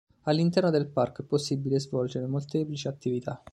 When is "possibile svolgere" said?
1.25-2.25